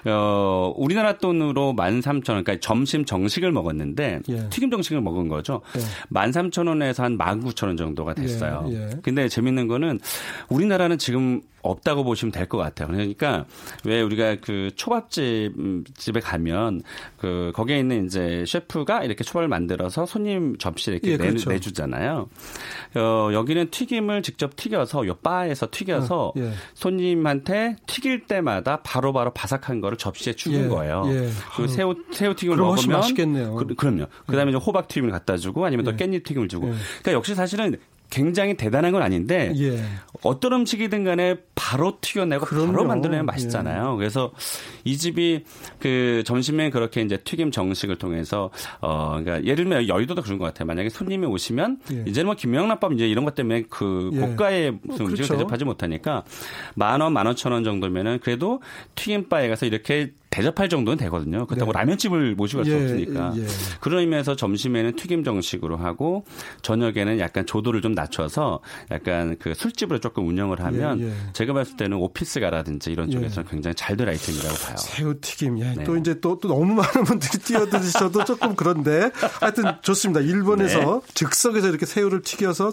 [0.06, 4.48] 어, 우리나라 돈으로 13,000원, 그러니까 점심 정식을 먹었는데 예.
[4.50, 5.60] 튀김 정식을 먹은 거죠.
[5.76, 5.80] 예.
[6.12, 8.66] 13,000원에서 한 19,000원 정도가 됐어요.
[8.70, 8.74] 예.
[8.74, 8.90] 예.
[9.02, 10.00] 근데 재밌는 거는
[10.48, 12.88] 우리나라는 지금 없다고 보시면 될 것 같아요.
[12.88, 13.44] 그러니까
[13.84, 15.52] 왜 우리가 그 초밥집
[15.96, 16.82] 집에 가면
[17.18, 21.50] 그 거기에 있는 이제 셰프가 이렇게 초밥을 만들어서 손님 접시에 이렇게 예, 그렇죠.
[21.50, 22.28] 내, 주잖아요
[22.94, 26.52] 어, 여기는 튀김을 직접 튀겨서 요 바에서 튀겨서 어, 예.
[26.74, 31.02] 손님한테 튀길 때마다 바로바로 바로 바삭한 거를 접시에 주는 예, 거예요.
[31.06, 31.28] 예.
[31.56, 33.54] 그 새우 새우 튀김을 먹으면 맛있겠네요.
[33.54, 35.96] 그, 럼요 그다음에 이제 호박 튀김을 갖다 주고 아니면 또 예.
[35.96, 36.68] 깻잎 튀김을 주고.
[36.68, 36.72] 예.
[37.02, 37.76] 그러니까 역시 사실은
[38.10, 39.82] 굉장히 대단한 건 아닌데 예.
[40.22, 42.72] 어떤 음식이든 간에 바로 튀겨내고 그럼요.
[42.72, 43.92] 바로 만들어내면 맛있잖아요.
[43.94, 43.96] 예.
[43.96, 44.32] 그래서
[44.84, 45.44] 이 집이
[45.78, 50.66] 그 점심에 그렇게 이제 튀김 정식을 통해서 어 그러니까 예를 들면 여의도도 그런 것 같아요.
[50.66, 52.04] 만약에 손님이 오시면 예.
[52.06, 54.20] 이제는 뭐 김영란밥 이제 이런 것 때문에 그 예.
[54.20, 55.34] 고가의 무슨 음식을 그렇죠.
[55.34, 56.24] 대접하지 못하니까
[56.74, 58.62] 만 원, 만 오천 원 정도면은 그래도
[58.94, 61.46] 튀김바에 가서 이렇게 대접할 정도는 되거든요.
[61.46, 61.78] 그렇다고 네.
[61.78, 63.32] 라면집을 모시고 갈수 예, 없으니까.
[63.36, 63.46] 예.
[63.80, 66.24] 그런 의미에서 점심에는 튀김 정식으로 하고
[66.62, 68.60] 저녁에는 약간 조도를 좀 낮춰서
[68.90, 71.12] 약간 그 술집으로 조금 운영을 하면 예, 예.
[71.32, 73.12] 제가 봤을 때는 오피스가라든지 이런 예.
[73.12, 74.76] 쪽에서 굉장히 잘 될 아이템이라고 봐요.
[74.78, 75.58] 새우 튀김.
[75.58, 75.74] 예.
[75.74, 75.82] 네.
[75.84, 79.10] 또 이제 또, 또 너무 많은 분들이 뛰어드셔도 조금 그런데
[79.40, 80.20] 하여튼 좋습니다.
[80.20, 81.12] 일본에서 네.
[81.14, 82.72] 즉석에서 이렇게 새우를 튀겨서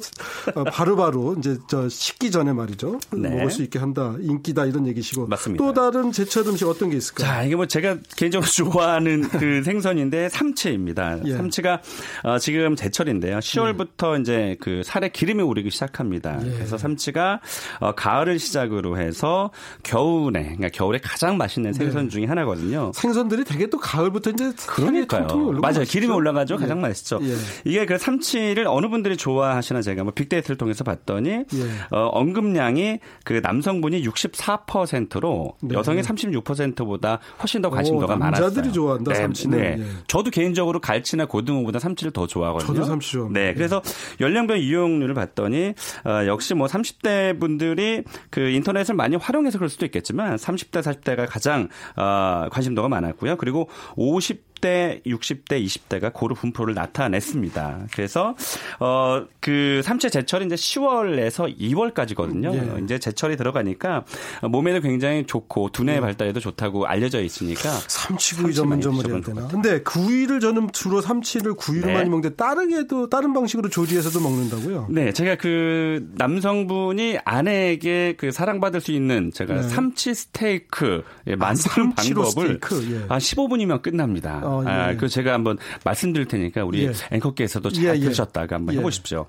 [0.53, 2.99] 어, 바로 바로 이제 저 식기 전에 말이죠.
[3.11, 3.29] 네.
[3.29, 4.13] 먹을 수 있게 한다.
[4.19, 5.25] 인기다 이런 얘기시고.
[5.27, 5.63] 맞습니다.
[5.63, 7.27] 또 다른 제철 음식 어떤 게 있을까요?
[7.27, 11.19] 자, 이게 뭐 제가 개인적으로 좋아하는 그 생선인데 삼치입니다.
[11.25, 11.31] 예.
[11.33, 11.81] 삼치가
[12.23, 13.39] 어, 지금 제철인데요.
[13.39, 14.21] 10월부터 예.
[14.21, 16.39] 이제 그 살에 기름이 오르기 시작합니다.
[16.45, 16.51] 예.
[16.51, 17.39] 그래서 삼치가
[17.79, 19.51] 어, 가을을 시작으로 해서
[19.83, 21.77] 겨울에 그러니까 겨울에 가장 맛있는 네.
[21.77, 22.91] 생선 중에 하나거든요.
[22.93, 25.27] 생선들이 되게 또 가을부터 이제 그러니까요.
[25.27, 25.51] 맞아요.
[25.59, 25.91] 맛있죠?
[25.91, 26.57] 기름이 올라가죠.
[26.57, 26.81] 가장 예.
[26.81, 27.19] 맛있죠.
[27.23, 27.35] 예.
[27.65, 31.45] 이게 그 삼치를 어느 분들이 좋아하시나 제가 뭐 빅데이터를 통해서 봤더니 예.
[31.91, 35.75] 어, 언급량이 그 남성분이 64%로 네.
[35.75, 38.45] 여성이 36%보다 훨씬 더 관심도가 오, 많았어요.
[38.45, 39.57] 남자들이 좋아한다 네, 삼치는.
[39.57, 39.75] 네.
[39.79, 39.85] 예.
[40.07, 42.73] 저도 개인적으로 갈치나 고등어보다 삼치를 더 좋아하거든요.
[42.73, 43.29] 저도 삼치 좋아.
[43.31, 43.81] 네, 그래서
[44.19, 45.73] 연령별 이용률을 봤더니
[46.05, 51.69] 어, 역시 뭐 30대 분들이 그 인터넷을 많이 활용해서 그럴 수도 있겠지만 30대 40대가 가장
[51.95, 53.37] 어, 관심도가 많았고요.
[53.37, 57.87] 그리고 50 50대, 60대, 20대가 고루 분포를 나타냈습니다.
[57.93, 58.35] 그래서
[58.79, 62.51] 어 그 삼체 제철이 이제 10월에서 2월까지거든요.
[62.55, 62.83] 예.
[62.83, 64.03] 이제 제철이 들어가니까
[64.41, 65.99] 몸에도 굉장히 좋고 두뇌 예.
[65.99, 69.47] 발달에도 좋다고 알려져 있으니까 삼치구이 전문점을 해야 되나?
[69.47, 71.93] 근데 구이를 저는 주로 삼치를 구이로 네.
[71.93, 74.87] 많이 먹는데 다르게도 다른 방식으로 조리해서도 먹는다고요?
[74.89, 79.61] 네, 제가 그 남성분이 아내에게 그 사랑받을 수 있는 제가 네.
[79.61, 83.05] 삼치 스테이크 예, 만드는 아, 방법을 스테이크, 예.
[83.09, 84.41] 한 15분이면 끝납니다.
[84.59, 84.69] 어, 예.
[84.69, 86.91] 아, 그 제가 한번 말씀드릴 테니까 우리 예.
[87.11, 87.99] 앵커께서도 잘 예, 예.
[87.99, 88.79] 들으셨다가 한번 예.
[88.79, 89.25] 해보십시오.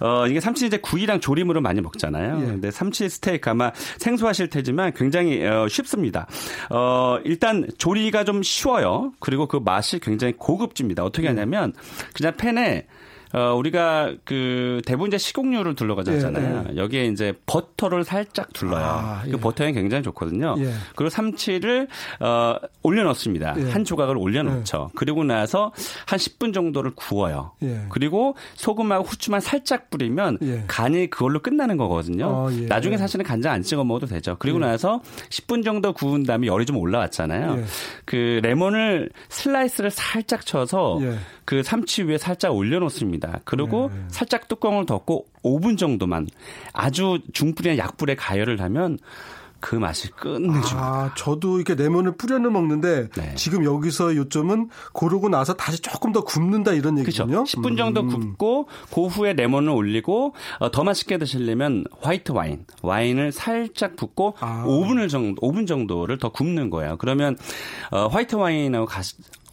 [0.00, 2.40] 어, 이게 삼치 이제 구이랑 조림으로 많이 먹잖아요.
[2.42, 2.46] 예.
[2.46, 6.26] 근데 삼치 스테이크 아마 생소하실 테지만 굉장히 어, 쉽습니다.
[6.70, 9.12] 어, 일단 조리가 좀 쉬워요.
[9.20, 11.04] 그리고 그 맛이 굉장히 고급집니다.
[11.04, 11.72] 어떻게 하냐면
[12.14, 12.86] 그냥 팬에
[13.32, 16.64] 어, 우리가 그 대부분 이제 식용유를 둘러가잖아요.
[16.68, 16.76] 예, 예.
[16.76, 18.84] 여기에 이제 버터를 살짝 둘러요.
[18.84, 19.32] 아, 그 예.
[19.32, 20.54] 그 버터향이 굉장히 좋거든요.
[20.58, 20.72] 예.
[20.94, 21.88] 그리고 삼치를
[22.20, 23.54] 어, 올려놓습니다.
[23.58, 23.70] 예.
[23.70, 24.88] 한 조각을 올려놓죠.
[24.90, 24.92] 예.
[24.94, 25.72] 그리고 나서
[26.06, 27.52] 한 10분 정도를 구워요.
[27.88, 32.26] 그리고 소금하고 후추만 살짝 뿌리면 간이 그걸로 끝나는 거거든요.
[32.26, 34.36] 어, 나중에 사실은 간장 안 찍어 먹어도 되죠.
[34.38, 37.64] 그리고 나서 10분 정도 구운 다음에 열이 좀 올라왔잖아요.
[38.04, 41.00] 그 레몬을 슬라이스를 살짝 쳐서
[41.44, 43.15] 그 삼치 위에 살짝 올려놓습니다.
[43.44, 44.04] 그리고 네.
[44.08, 46.26] 살짝 뚜껑을 덮고 5분 정도만
[46.72, 48.98] 아주 중불이나 약불에 가열을 하면
[49.60, 50.76] 그 맛이 끝내줍니다.
[50.76, 53.34] 아, 저도 이렇게 레몬을 뿌려는 먹는데 네.
[53.34, 57.44] 지금 여기서 요점은 고르고 나서 다시 조금 더 굽는다 이런 얘기군요.
[57.44, 57.60] 그렇죠.
[57.60, 58.08] 10분 정도 음.
[58.08, 64.64] 굽고 그 후에 레몬을 올리고 어, 더 맛있게 드시려면 화이트 와인, 와인을 살짝 붓고 아.
[64.66, 66.96] 5분을 정도 5분 정도를 더 굽는 거예요.
[66.98, 67.36] 그러면
[67.90, 69.00] 어, 화이트 와인하고 가,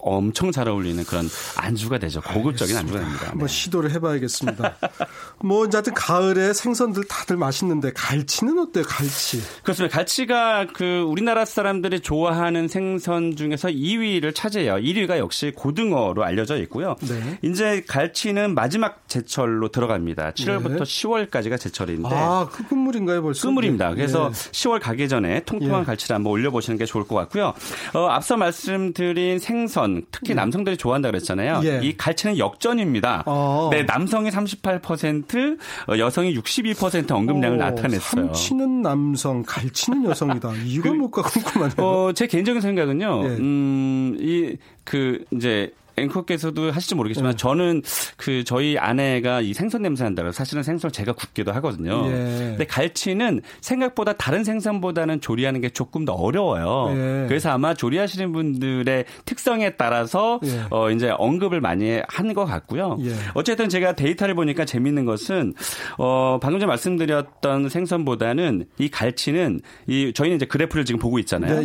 [0.04, 2.22] 엄청 잘 어울리는 그런 안주가 되죠.
[2.22, 3.30] 고급적인 안주가 됩니다.
[3.30, 3.54] 한번 네.
[3.54, 4.76] 시도를 해봐야겠습니다.
[5.44, 8.84] 뭐 이제 하여튼 가을에 생선들 다들 맛있는데 갈치는 어때요?
[8.86, 9.42] 갈치?
[9.63, 9.96] 그렇습니다.
[9.96, 14.76] 갈치가 그 우리나라 사람들이 좋아하는 생선 중에서 2위를 차지해요.
[14.76, 16.96] 1위가 역시 고등어로 알려져 있고요.
[17.02, 17.39] 네.
[17.42, 20.32] 이제 갈치는 마지막 제철로 들어갑니다.
[20.32, 20.84] 7월부터 네.
[20.84, 22.10] 10월까지가 제철인데.
[22.12, 23.48] 아, 그 끝물인가요, 벌써?
[23.48, 23.94] 끝물입니다.
[23.94, 24.52] 그래서 네.
[24.52, 25.86] 10월 가기 전에 통통한 예.
[25.86, 27.54] 갈치를 한번 올려보시는 게 좋을 것 같고요.
[27.94, 30.34] 어, 앞서 말씀드린 생선, 특히 예.
[30.36, 31.62] 남성들이 좋아한다 그랬잖아요.
[31.63, 31.79] 예.
[31.84, 33.23] 이 갈치는 역전입니다.
[33.25, 33.69] 어.
[33.71, 35.58] 네, 남성이 38%,
[35.89, 38.25] 어, 여성이 62% 언급량을 어, 나타냈어요.
[38.27, 40.51] 참치는 남성, 갈치는 여성이다.
[40.65, 41.75] 이거 그, 뭘까 궁금하네요.
[41.77, 43.21] 어, 제 개인적인 생각은요.
[43.25, 43.27] 예.
[43.27, 47.38] 음, 이 그 이제 앵커께서도 하실지 모르겠지만 네.
[47.38, 47.82] 저는
[48.17, 52.06] 그 저희 아내가 이 생선 냄새 난다고 사실은 생선을 제가 굽기도 하거든요.
[52.08, 52.10] 예.
[52.49, 56.89] 근데 갈치는 생각보다 다른 생선보다는 조리하는 게 조금 더 어려워요.
[56.95, 57.25] 예.
[57.27, 60.63] 그래서 아마 조리하시는 분들의 특성에 따라서 예.
[60.69, 62.97] 어 이제 언급을 많이 한 것 같고요.
[63.01, 63.13] 예.
[63.36, 65.53] 어쨌든 제가 데이터를 보니까 재밌는 것은
[65.99, 71.62] 어 방금 전 말씀드렸던 생선보다는 이 갈치는 이 저희는 이제 그래프를 지금 보고 있잖아요.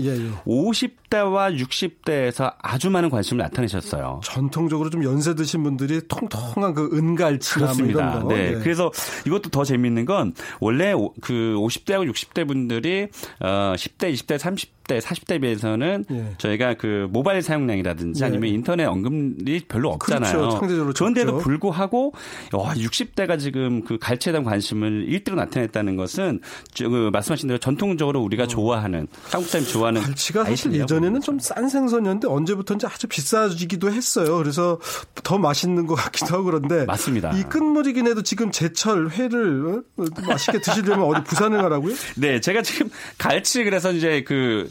[0.46, 4.17] 50대와 예, 60대에서 아주 많은 관심을 나타내셨어요.
[4.22, 8.18] 전통적으로 좀 연세 드신 분들이 통통한 그 은갈치나 뭐 그렇습니다.
[8.20, 8.52] 뭐 네.
[8.52, 8.59] 네.
[8.61, 8.90] 그래서
[9.26, 13.09] 이것도 더 재밌는 건 원래 그 50대하고 60대 분들이
[13.40, 16.35] 어 10대, 20대, 30 30대, 40대 비해서는 예.
[16.38, 18.27] 저희가 그 모바일 사용량이라든지 예.
[18.27, 20.59] 아니면 인터넷 언급이 별로 없잖아요.
[20.59, 20.92] 그렇죠.
[20.94, 22.12] 그런데도 불구하고
[22.53, 26.40] 와, 60대가 지금 그 갈치에 대한 관심을 1등으로 나타냈다는 것은
[26.77, 28.46] 그 말씀하신 대로 전통적으로 우리가 어.
[28.46, 34.37] 좋아하는 한국 사람이 좋아하는 갈치가 사실 예전에는 좀 싼 생선이었는데 언제부터인지 아주 비싸지기도 했어요.
[34.38, 34.79] 그래서
[35.22, 37.33] 더 맛있는 것 같기도 하고 그런데 맞습니다.
[37.33, 40.05] 이 끝물이긴 해도 지금 제철 회를 어?
[40.27, 41.94] 맛있게 드시려면 어디 부산을 가라고요?
[42.16, 44.68] 네, 제가 지금 갈치 그래서 이제 그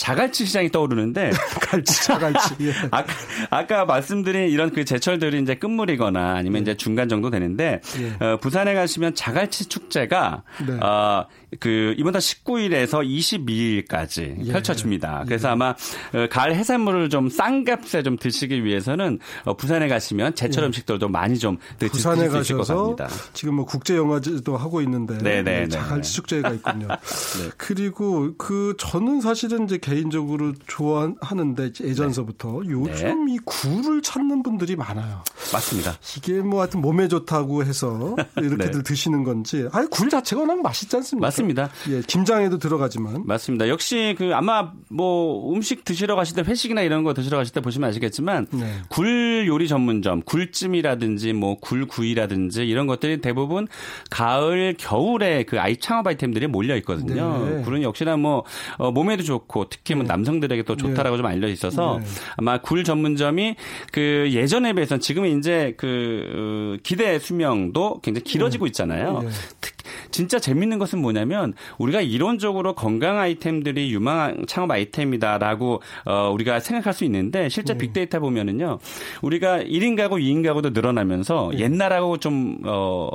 [0.00, 2.72] 자갈치 시장이 떠오르는데 갈치 자갈치 예.
[2.90, 3.12] 아까,
[3.50, 6.62] 아까 말씀드린 이런 그 제철들이 이제 끝물이거나 아니면 예.
[6.62, 8.24] 이제 중간 정도 되는데 예.
[8.24, 10.72] 어, 부산에 가시면 자갈치 축제가 네.
[10.80, 11.26] 어,
[11.58, 14.52] 그 이번 달 19일에서 22일까지 예.
[14.52, 15.24] 펼쳐집니다.
[15.26, 15.52] 그래서 예.
[15.52, 20.66] 아마 어, 가을 해산물을 좀 싼 값에 좀 드시기 위해서는 어, 부산에 가시면 제철 예.
[20.68, 22.96] 음식들도 많이 좀 부산에 가셔서
[23.32, 25.68] 지금 뭐 국제 영화제도 하고 있는데 네네 네, 네.
[25.68, 26.88] 자갈치 축제가 있군요.
[26.88, 27.50] 네.
[27.56, 32.70] 그리고 그 저는 사실은 이제 개인적으로 좋아하는데 예전서부터 네.
[32.70, 33.34] 요즘 네.
[33.34, 35.22] 이 굴을 찾는 분들이 많아요.
[35.52, 35.98] 맞습니다.
[36.16, 38.82] 이게 뭐 하여튼 몸에 좋다고 해서 이렇게들 네.
[38.82, 41.26] 드시는 건지 아니 굴 자체가 워낙 맛있지 않습니까?
[41.26, 41.70] 맞습니다.
[41.88, 43.24] 예, 김장에도 들어가지만.
[43.26, 43.68] 맞습니다.
[43.68, 47.90] 역시 그 아마 뭐 음식 드시러 가실 때 회식이나 이런 거 드시러 가실 때 보시면
[47.90, 48.72] 아시겠지만 네.
[48.88, 53.66] 굴 요리 전문점, 굴찜이라든지 뭐 굴구이라든지 이런 것들이 대부분
[54.10, 57.48] 가을, 겨울에 그 아이 창업 아이템들이 몰려 있거든요.
[57.48, 57.62] 네.
[57.62, 58.44] 굴은 역시나 뭐
[58.76, 60.08] 어, 몸에도 좋고 특히 뭐 네.
[60.08, 62.06] 남성들에게 또 좋다라고 좀 알려 있어서 네.
[62.36, 63.56] 아마 굴 전문점이
[63.92, 68.68] 그 예전에 비해서는 지금은 이제 그 어, 기대 수명도 굉장히 길어지고 네.
[68.68, 69.22] 있잖아요.
[69.60, 69.79] 특
[70.10, 77.04] 진짜 재밌는 것은 뭐냐면 우리가 이론적으로 건강 아이템들이 유망한 창업 아이템이다라고 어, 우리가 생각할 수
[77.04, 77.78] 있는데 실제 네.
[77.78, 78.78] 빅데이터 보면은요.
[79.22, 81.60] 우리가 1인 가구, 2인 가구도 늘어나면서 네.
[81.60, 83.08] 옛날하고 좀 어,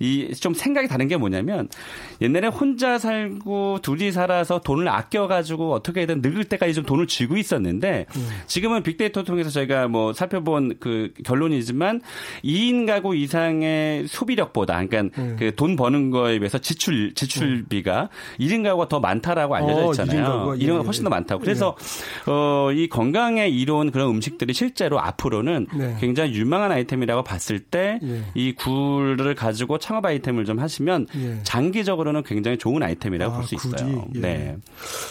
[0.00, 1.68] 이 좀 생각이 다른 게 뭐냐면
[2.20, 7.90] 옛날에 혼자 살고 둘이 살아서 돈을 아껴 가지고 어떻게든 늙을 때까지 좀 돈을 쥐고 있었는데
[7.90, 8.06] 네.
[8.46, 12.00] 지금은 빅데이터 통해서 저희가 뭐 살펴본 그 결론이지만
[12.44, 15.36] 2인 가구 이상의 소비력보다 그러니까 네.
[15.36, 18.44] 그돈 버는 거에 비해서 지출 지출비가 음.
[18.44, 20.26] 1인 가구가 더 많다라고 알려져 어, 있잖아요.
[20.26, 21.40] 어, 1인 가구가 훨씬 더 많다고.
[21.40, 21.76] 그래서
[22.28, 22.30] 예.
[22.30, 25.96] 어, 이 건강에 이로운 그런 음식들이 실제로 앞으로는 네.
[26.00, 27.98] 굉장히 유망한 아이템이라고 봤을 때이
[28.36, 28.52] 예.
[28.54, 31.40] 굴을 가지고 창업 아이템을 좀 하시면 예.
[31.42, 34.04] 장기적으로는 굉장히 좋은 아이템이라고 아, 볼수 있어요.
[34.16, 34.20] 예.
[34.20, 34.56] 네.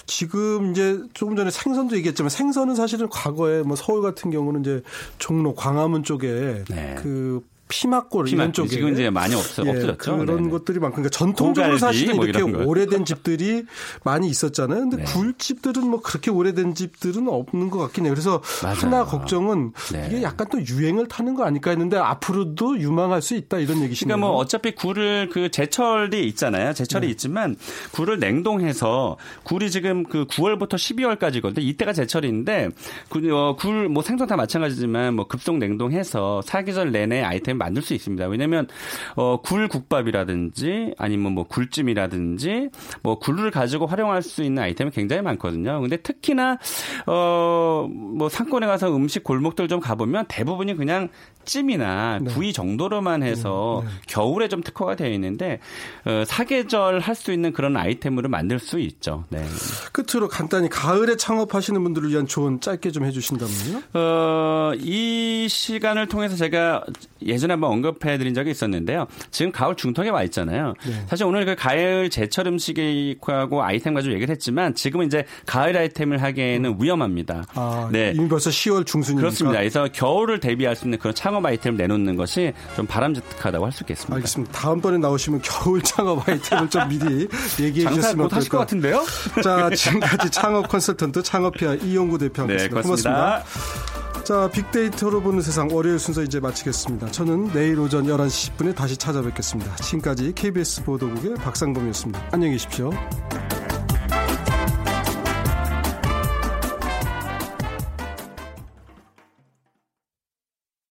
[0.06, 4.82] 지금 이제 조금 전에 생선도 얘기했지만 생선은 사실은 과거에 뭐 서울 같은 경우는 이제
[5.18, 6.96] 종로 광화문 쪽에 네.
[6.98, 9.98] 그 피막골 피막, 이런 쪽에 지금 이제 많이 없어, 예, 없어졌죠.
[9.98, 10.50] 그런 네네.
[10.50, 13.64] 것들이 많고 그러니까 전통적으로 사실은 뭐 이렇게 오래된 집들이
[14.04, 14.82] 많이 있었잖아요.
[14.82, 15.04] 근데 네.
[15.06, 18.14] 굴집들은 뭐 그렇게 오래된 집들은 없는 것 같긴 해요.
[18.14, 18.76] 그래서 맞아요.
[18.76, 20.08] 하나 걱정은 네.
[20.10, 24.18] 이게 약간 또 유행을 타는 거 아닐까 했는데 앞으로도 유망할 수 있다 이런 얘기시네요.
[24.18, 26.74] 그러니까 뭐 어차피 굴을 그 제철이 있잖아요.
[26.74, 27.12] 제철이 네.
[27.12, 27.56] 있지만
[27.94, 31.60] 굴을 냉동해서 굴이 지금 그 9월부터 12월까지거든요.
[31.60, 32.70] 이때가 제철인데
[33.10, 38.26] 굴뭐 어, 생선 다 마찬가지지만 뭐 급속 냉동해서 사계절 내내 아이템 만들 수 있습니다.
[38.28, 38.68] 왜냐하면
[39.16, 42.70] 어, 굴 국밥이라든지 아니면 뭐 굴찜이라든지
[43.04, 45.80] 뭐 굴을 가지고 활용할 수 있는 아이템이 굉장히 많거든요.
[45.82, 46.58] 근데 특히나
[47.06, 51.10] 어 뭐 상권에 가서 음식 골목들 좀 가보면 대부분이 그냥
[51.44, 52.34] 찜이나 네.
[52.34, 53.96] 구이 정도로만 해서 네, 네.
[54.08, 55.60] 겨울에 좀 특화가 되어 있는데
[56.06, 59.26] 어, 사계절 할 수 있는 그런 아이템으로 만들 수 있죠.
[59.30, 59.46] 네.
[59.92, 63.82] 끝으로 간단히 가을에 창업하시는 분들을 위한 조언 짧게 좀 해주신다면요?
[63.94, 66.84] 어, 이 시간을 통해서 제가
[67.24, 69.08] 예전에 한번 언급해드린 적이 있었는데요.
[69.32, 70.74] 지금 가을 중턱에 와 있잖아요.
[70.86, 71.06] 네.
[71.08, 76.78] 사실 오늘 그 가을 제철 음식하고 아이템 가지고 얘기를 했지만 지금은 이제 가을 아이템을 하기에는
[76.80, 77.46] 위험합니다.
[77.56, 78.14] 아, 네.
[78.16, 79.22] 이미 벌써 10월 중순이니까.
[79.22, 79.60] 그렇습니다.
[79.60, 84.16] 그래서 겨울을 대비할 수 있는 그런 창업 아이템을 내놓는 것이 좀 바람직하다고 할 수 있겠습니다.
[84.16, 84.52] 알겠습니다.
[84.52, 87.28] 다음번에 나오시면 겨울 창업 아이템을 좀 미리
[87.60, 88.50] 얘기해 주셨으면 어떨까.
[88.50, 89.04] 것 같은데요?
[89.44, 92.64] 자, 지금까지 창업 컨설턴트 창업피아 이용구 대표였습니다.
[92.64, 93.44] 네, 고맙습니다.
[93.44, 94.11] 고맙습니다.
[94.32, 97.12] 자, 빅데이터로 보는 세상 월요일 순서 이제 마치겠습니다.
[97.12, 99.76] 저는 내일 오전 11시 10분에 다시 찾아뵙겠습니다.
[99.76, 102.30] 지금까지 KBS 보도국의 박상범이었습니다.
[102.32, 102.92] 안녕히 계십시오.